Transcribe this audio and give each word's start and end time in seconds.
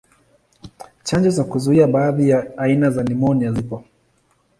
Chanjo 1.03 1.29
za 1.29 1.43
kuzuia 1.43 1.87
baadhi 1.87 2.29
ya 2.29 2.57
aina 2.57 2.89
za 2.89 3.03
nimonia 3.03 3.51
zipo. 3.51 3.83